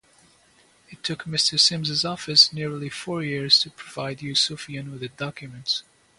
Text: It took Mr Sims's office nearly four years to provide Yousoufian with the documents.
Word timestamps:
It 0.89 1.03
took 1.03 1.25
Mr 1.25 1.59
Sims's 1.59 2.03
office 2.03 2.51
nearly 2.51 2.89
four 2.89 3.21
years 3.21 3.59
to 3.59 3.69
provide 3.69 4.17
Yousoufian 4.21 4.89
with 4.89 5.01
the 5.01 5.09
documents. 5.09 5.83